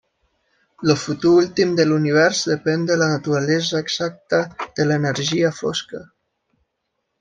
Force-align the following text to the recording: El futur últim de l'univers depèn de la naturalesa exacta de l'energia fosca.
El 0.85 0.93
futur 1.01 1.33
últim 1.41 1.75
de 1.81 1.85
l'univers 1.91 2.41
depèn 2.53 2.89
de 2.93 2.99
la 3.03 3.11
naturalesa 3.13 3.85
exacta 3.87 4.43
de 4.67 4.91
l'energia 4.93 5.57
fosca. 5.63 6.07